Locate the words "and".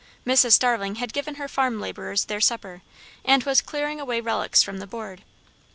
3.23-3.43